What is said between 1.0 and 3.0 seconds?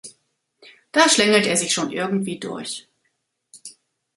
schlängelt er sich schon irgendwie durch.